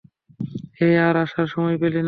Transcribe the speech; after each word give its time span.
হেই, 0.77 0.95
আর 0.97 1.15
আসার 1.15 1.47
সময় 1.47 1.75
পেলি 1.77 1.93
না? 1.93 1.99